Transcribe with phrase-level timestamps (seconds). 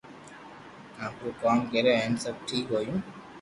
[1.05, 2.95] آپرو ڪوم ڪريو ھين سب ٺيڪ ھويو